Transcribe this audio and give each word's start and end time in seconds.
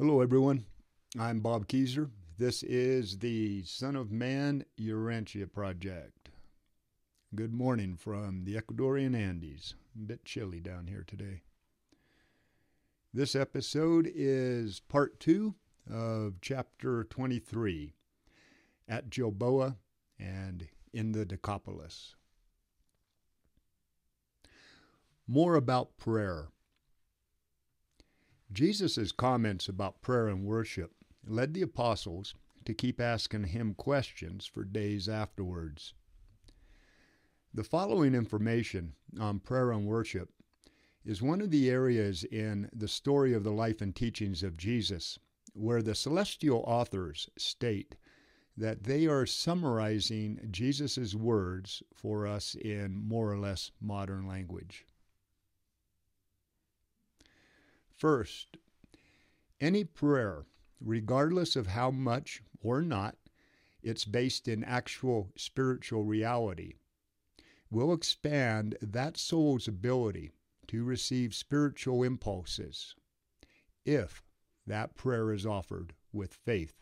Hello, 0.00 0.20
everyone. 0.20 0.64
I'm 1.18 1.40
Bob 1.40 1.66
Akezer. 1.66 2.08
This 2.38 2.62
is 2.62 3.18
the 3.18 3.64
Son 3.64 3.96
of 3.96 4.12
Man 4.12 4.64
Urantia 4.80 5.52
Project. 5.52 6.28
Good 7.34 7.52
morning 7.52 7.96
from 7.96 8.44
the 8.44 8.54
Ecuadorian 8.54 9.16
Andes. 9.16 9.74
A 9.96 10.06
bit 10.06 10.24
chilly 10.24 10.60
down 10.60 10.86
here 10.86 11.02
today. 11.04 11.42
This 13.12 13.34
episode 13.34 14.08
is 14.14 14.78
part 14.78 15.18
two 15.18 15.56
of 15.92 16.34
chapter 16.40 17.02
23 17.02 17.92
at 18.88 19.10
Gilboa 19.10 19.78
and 20.16 20.68
in 20.92 21.10
the 21.10 21.24
Decapolis. 21.24 22.14
More 25.26 25.56
about 25.56 25.96
prayer. 25.96 26.50
Jesus' 28.52 29.12
comments 29.12 29.68
about 29.68 30.00
prayer 30.00 30.28
and 30.28 30.44
worship 30.44 30.92
led 31.26 31.54
the 31.54 31.62
apostles 31.62 32.34
to 32.64 32.74
keep 32.74 33.00
asking 33.00 33.44
him 33.44 33.74
questions 33.74 34.46
for 34.46 34.64
days 34.64 35.08
afterwards. 35.08 35.94
The 37.52 37.64
following 37.64 38.14
information 38.14 38.94
on 39.18 39.40
prayer 39.40 39.70
and 39.72 39.86
worship 39.86 40.30
is 41.04 41.22
one 41.22 41.40
of 41.40 41.50
the 41.50 41.70
areas 41.70 42.24
in 42.24 42.68
the 42.72 42.88
story 42.88 43.32
of 43.32 43.44
the 43.44 43.52
life 43.52 43.80
and 43.80 43.94
teachings 43.94 44.42
of 44.42 44.56
Jesus 44.56 45.18
where 45.54 45.82
the 45.82 45.94
celestial 45.94 46.62
authors 46.66 47.28
state 47.36 47.96
that 48.56 48.84
they 48.84 49.06
are 49.06 49.26
summarizing 49.26 50.40
Jesus' 50.50 51.14
words 51.14 51.82
for 51.94 52.26
us 52.26 52.54
in 52.54 52.96
more 52.96 53.32
or 53.32 53.38
less 53.38 53.70
modern 53.80 54.26
language. 54.26 54.84
First, 57.98 58.56
any 59.60 59.82
prayer, 59.82 60.46
regardless 60.80 61.56
of 61.56 61.66
how 61.66 61.90
much 61.90 62.42
or 62.60 62.80
not 62.80 63.16
it's 63.82 64.04
based 64.04 64.46
in 64.46 64.62
actual 64.62 65.32
spiritual 65.36 66.04
reality, 66.04 66.74
will 67.70 67.92
expand 67.92 68.76
that 68.80 69.16
soul's 69.16 69.66
ability 69.66 70.30
to 70.68 70.84
receive 70.84 71.34
spiritual 71.34 72.04
impulses 72.04 72.94
if 73.84 74.22
that 74.64 74.94
prayer 74.94 75.32
is 75.32 75.44
offered 75.44 75.92
with 76.12 76.32
faith. 76.32 76.74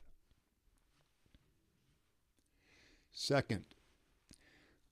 Second, 3.10 3.64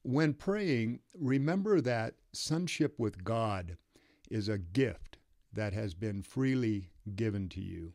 when 0.02 0.32
praying, 0.32 1.00
remember 1.14 1.82
that 1.82 2.14
sonship 2.32 2.98
with 2.98 3.24
God 3.24 3.76
is 4.30 4.48
a 4.48 4.56
gift 4.56 5.13
that 5.54 5.72
has 5.72 5.94
been 5.94 6.22
freely 6.22 6.90
given 7.14 7.48
to 7.50 7.60
you. 7.60 7.92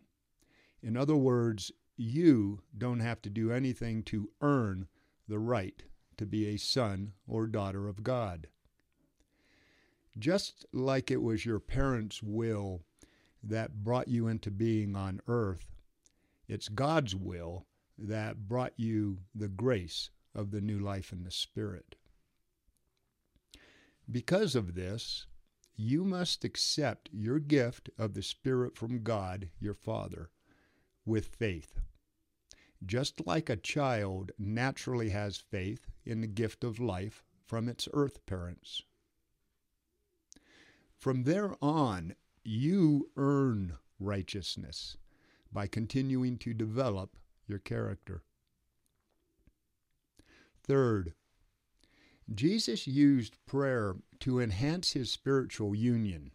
In 0.82 0.96
other 0.96 1.16
words, 1.16 1.72
you 1.98 2.62
don't 2.78 3.02
have 3.02 3.22
to 3.24 3.30
do 3.30 3.52
anything 3.52 4.04
to 4.04 4.30
earn 4.42 4.88
the 5.28 5.40
right 5.40 5.84
to 6.18 6.26
be 6.26 6.48
a 6.48 6.58
son 6.58 7.14
or 7.28 7.48
daughter 7.48 7.88
of 7.88 8.04
God. 8.04 8.48
Just 10.18 10.66
like 10.74 11.12
it 11.12 11.22
was 11.22 11.46
your 11.46 11.60
parents' 11.60 12.24
will 12.24 12.82
that 13.44 13.84
brought 13.84 14.08
you 14.08 14.28
into 14.28 14.52
being 14.52 14.96
on 14.96 15.22
earth, 15.28 15.76
it's 16.48 16.68
God's 16.68 17.16
will 17.16 17.66
that 17.98 18.48
brought 18.48 18.74
you 18.76 19.20
the 19.36 19.48
grace 19.48 20.10
of 20.34 20.52
the 20.52 20.62
new 20.62 20.80
life 20.80 21.12
in 21.12 21.24
the 21.24 21.32
Spirit. 21.32 21.96
Because 24.12 24.56
of 24.56 24.74
this, 24.74 25.28
you 25.80 26.03
must 26.03 26.44
accept 26.44 27.09
your 27.13 27.39
gift 27.39 27.89
of 27.97 28.13
the 28.13 28.22
Spirit 28.22 28.75
from 28.75 29.02
God, 29.02 29.49
your 29.61 29.73
Father, 29.73 30.30
with 31.05 31.27
faith. 31.27 31.80
Just 32.85 33.25
like 33.25 33.49
a 33.49 33.55
child 33.55 34.33
naturally 34.38 35.11
has 35.11 35.38
faith 35.38 35.88
in 36.05 36.19
the 36.19 36.27
gift 36.27 36.66
of 36.66 36.81
life 36.81 37.23
from 37.45 37.69
its 37.69 37.88
earth 37.94 38.25
parents. 38.25 38.84
From 40.97 41.23
there 41.23 41.56
on, 41.62 42.13
you 42.44 43.09
earn 43.16 43.78
righteousness 44.01 44.97
by 45.50 45.66
continuing 45.66 46.38
to 46.39 46.53
develop 46.53 47.16
your 47.47 47.59
character. 47.59 48.23
Third, 50.62 51.13
Jesus 52.34 52.85
used 52.85 53.38
prayer 53.45 53.95
to 54.19 54.40
enhance 54.40 54.94
his 54.94 55.12
spiritual 55.12 55.73
union 55.73 56.31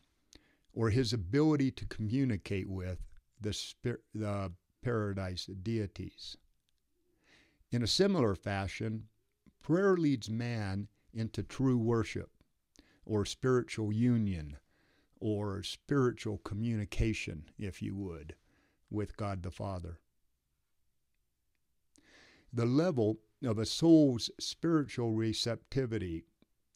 or 0.73 0.91
his 0.91 1.13
ability 1.13 1.71
to 1.71 1.87
communicate 1.87 2.69
with 2.69 2.99
the, 3.41 3.57
the 4.15 4.53
paradise 4.83 5.47
deities. 5.47 6.37
In 7.71 7.83
a 7.83 7.87
similar 7.87 8.35
fashion, 8.35 9.05
prayer 9.63 9.97
leads 9.97 10.29
man 10.29 10.89
into 11.13 11.43
true 11.43 11.79
worship 11.79 12.31
or 13.05 13.25
spiritual 13.25 13.93
union 13.93 14.57
or 15.21 15.63
spiritual 15.63 16.39
communication, 16.39 17.45
if 17.59 17.81
you 17.81 17.95
would, 17.95 18.35
with 18.91 19.17
God 19.17 19.43
the 19.43 19.51
Father. 19.51 19.99
The 22.53 22.67
level 22.67 23.19
of 23.47 23.59
a 23.59 23.67
soul's 23.67 24.31
spiritual 24.39 25.13
receptivity 25.13 26.25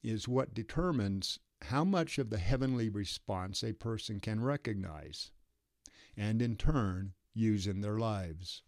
is 0.02 0.28
what 0.28 0.54
determines 0.54 1.38
how 1.62 1.84
much 1.84 2.18
of 2.18 2.30
the 2.30 2.38
heavenly 2.38 2.88
response 2.88 3.62
a 3.62 3.72
person 3.72 4.20
can 4.20 4.40
recognize 4.40 5.30
and 6.16 6.40
in 6.40 6.56
turn 6.56 7.12
use 7.34 7.66
in 7.66 7.80
their 7.80 7.98
lives. 7.98 8.62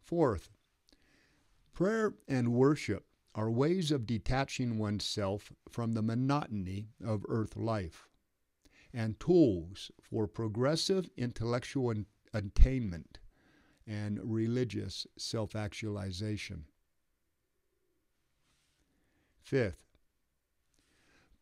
Fourth, 0.00 0.50
prayer 1.72 2.14
and 2.28 2.52
worship 2.52 3.06
are 3.34 3.50
ways 3.50 3.90
of 3.90 4.06
detaching 4.06 4.78
oneself 4.78 5.52
from 5.70 5.92
the 5.92 6.02
monotony 6.02 6.88
of 7.02 7.24
earth 7.28 7.56
life 7.56 8.08
and 8.92 9.18
tools 9.18 9.90
for 10.02 10.26
progressive 10.26 11.08
intellectual 11.16 11.94
attainment 12.34 13.18
and 13.86 14.20
religious 14.22 15.06
self 15.16 15.56
actualization. 15.56 16.64
Fifth, 19.40 19.84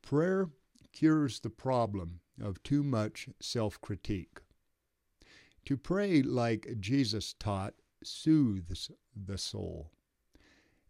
prayer 0.03 0.49
cures 0.93 1.41
the 1.41 1.51
problem 1.51 2.21
of 2.41 2.63
too 2.63 2.83
much 2.83 3.29
self 3.41 3.81
critique. 3.81 4.41
To 5.67 5.77
pray 5.77 6.23
like 6.23 6.77
Jesus 6.81 7.35
taught 7.39 7.75
soothes 8.03 8.91
the 9.15 9.39
soul. 9.39 9.91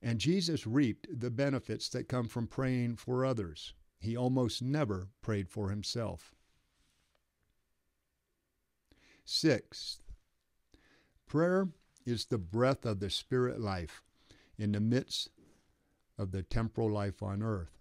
And 0.00 0.18
Jesus 0.18 0.66
reaped 0.66 1.06
the 1.10 1.30
benefits 1.30 1.88
that 1.90 2.08
come 2.08 2.28
from 2.28 2.46
praying 2.46 2.96
for 2.96 3.24
others. 3.24 3.74
He 3.98 4.16
almost 4.16 4.62
never 4.62 5.08
prayed 5.20 5.48
for 5.50 5.68
himself. 5.68 6.34
Sixth, 9.24 10.00
prayer 11.30 11.68
is 12.04 12.26
the 12.26 12.38
breath 12.38 12.84
of 12.84 12.98
the 12.98 13.08
spirit 13.08 13.60
life 13.60 14.02
in 14.58 14.72
the 14.72 14.80
midst 14.80 15.30
of 16.18 16.32
the 16.32 16.42
temporal 16.42 16.90
life 16.90 17.22
on 17.22 17.40
earth. 17.40 17.78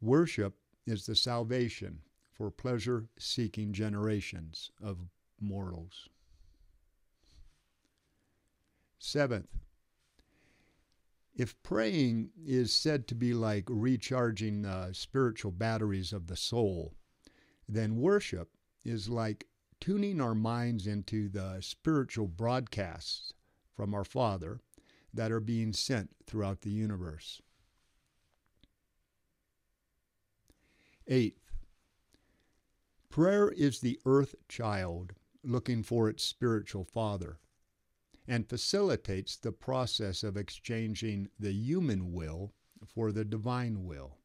Worship 0.00 0.54
is 0.86 1.04
the 1.04 1.14
salvation 1.14 2.00
for 2.32 2.50
pleasure 2.50 3.06
seeking 3.18 3.72
generations 3.72 4.70
of 4.82 4.98
mortals. 5.40 6.08
Seventh, 8.98 9.50
if 11.36 11.62
praying 11.62 12.30
is 12.46 12.72
said 12.72 13.06
to 13.08 13.14
be 13.14 13.34
like 13.34 13.64
recharging 13.68 14.62
the 14.62 14.90
spiritual 14.92 15.50
batteries 15.52 16.14
of 16.14 16.28
the 16.28 16.36
soul, 16.36 16.94
then 17.68 17.96
worship 17.96 18.48
is 18.84 19.10
like 19.10 19.46
tuning 19.84 20.18
our 20.18 20.34
minds 20.34 20.86
into 20.86 21.28
the 21.28 21.58
spiritual 21.60 22.26
broadcasts 22.26 23.34
from 23.76 23.92
our 23.92 24.02
Father 24.02 24.58
that 25.12 25.30
are 25.30 25.40
being 25.40 25.74
sent 25.74 26.08
throughout 26.26 26.62
the 26.62 26.70
universe. 26.70 27.42
Eighth, 31.06 31.52
prayer 33.10 33.50
is 33.50 33.80
the 33.80 34.00
earth 34.06 34.34
child 34.48 35.12
looking 35.42 35.82
for 35.82 36.08
its 36.08 36.24
spiritual 36.24 36.84
father 36.84 37.38
and 38.26 38.48
facilitates 38.48 39.36
the 39.36 39.52
process 39.52 40.22
of 40.22 40.34
exchanging 40.34 41.28
the 41.38 41.52
human 41.52 42.10
will 42.10 42.54
for 42.86 43.12
the 43.12 43.26
divine 43.26 43.84
will. 43.84 44.16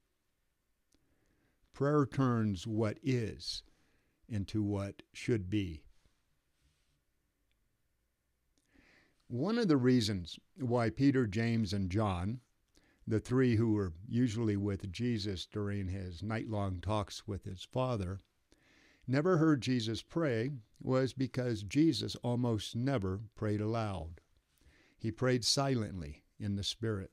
Prayer 1.74 2.06
turns 2.06 2.66
what 2.66 2.98
is 3.04 3.64
into 4.30 4.62
what 4.64 5.02
should 5.14 5.50
be. 5.50 5.84
One 9.28 9.58
of 9.58 9.68
the 9.68 9.78
reasons 9.78 10.40
why 10.58 10.90
Peter, 10.90 11.28
James, 11.28 11.72
and 11.72 11.92
John, 11.92 12.40
the 13.06 13.20
three 13.20 13.56
who 13.56 13.74
were 13.74 13.94
usually 14.08 14.58
with 14.58 14.92
Jesus 14.92 15.46
during 15.46 15.88
his 15.88 16.24
night 16.24 16.50
long 16.50 16.80
talks 16.80 17.28
with 17.28 17.44
his 17.44 17.64
Father, 17.64 18.20
never 19.08 19.38
heard 19.38 19.62
Jesus 19.62 20.02
pray 20.02 20.52
was 20.81 21.14
because 21.14 21.64
Jesus 21.64 22.16
almost 22.18 22.76
never 22.76 23.22
prayed 23.36 23.62
aloud. 23.62 24.22
He 24.98 25.12
prayed 25.12 25.46
silently 25.46 26.24
in 26.40 26.56
the 26.56 26.64
Spirit. 26.64 27.12